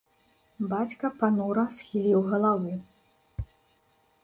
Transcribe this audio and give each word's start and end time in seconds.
Бацька 0.71 1.11
панура 1.19 1.65
схіліў 1.77 2.19
галаву. 2.33 2.73